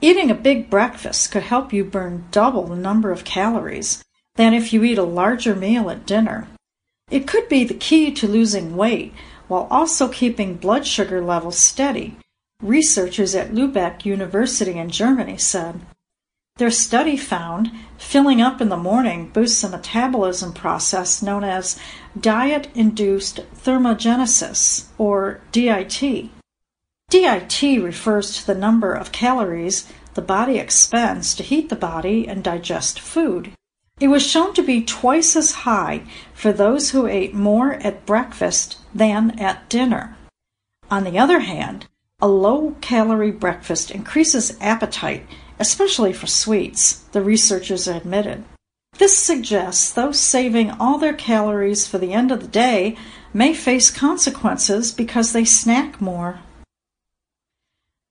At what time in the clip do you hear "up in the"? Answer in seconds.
18.40-18.76